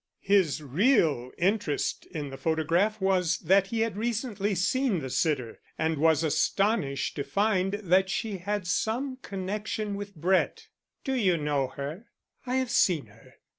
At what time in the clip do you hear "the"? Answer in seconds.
2.31-2.35, 4.97-5.11